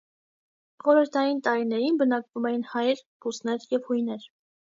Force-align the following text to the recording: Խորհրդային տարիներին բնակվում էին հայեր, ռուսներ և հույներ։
Խորհրդային 0.85 1.41
տարիներին 1.47 1.99
բնակվում 1.99 2.49
էին 2.53 2.65
հայեր, 2.73 3.05
ռուսներ 3.27 3.71
և 3.77 3.87
հույներ։ 3.93 4.27